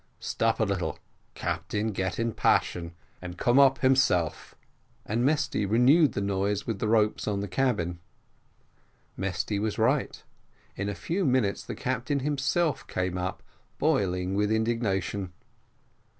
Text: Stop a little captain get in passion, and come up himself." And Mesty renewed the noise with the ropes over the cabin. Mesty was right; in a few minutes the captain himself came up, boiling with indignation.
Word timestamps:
Stop 0.19 0.59
a 0.59 0.63
little 0.63 0.97
captain 1.35 1.91
get 1.91 2.17
in 2.17 2.31
passion, 2.31 2.95
and 3.21 3.37
come 3.37 3.59
up 3.59 3.77
himself." 3.81 4.55
And 5.05 5.23
Mesty 5.23 5.63
renewed 5.63 6.13
the 6.13 6.21
noise 6.21 6.65
with 6.65 6.79
the 6.79 6.87
ropes 6.87 7.27
over 7.27 7.39
the 7.39 7.47
cabin. 7.47 7.99
Mesty 9.15 9.59
was 9.59 9.77
right; 9.77 10.23
in 10.75 10.89
a 10.89 10.95
few 10.95 11.23
minutes 11.23 11.61
the 11.61 11.75
captain 11.75 12.21
himself 12.21 12.87
came 12.87 13.15
up, 13.15 13.43
boiling 13.77 14.33
with 14.33 14.51
indignation. 14.51 15.33